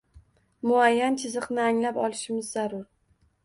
[0.69, 2.85] Muayyan chiziqni aniqlab olishimiz zarur.